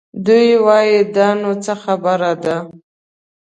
دوی 0.25 0.49
وايي 0.65 0.99
دا 1.15 1.27
نو 1.41 1.51
څه 1.63 1.73
خبره 1.83 2.31
ده؟ 2.43 2.57